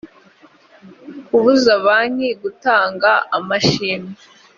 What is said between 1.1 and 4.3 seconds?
kubuza banki gutanga amashimwe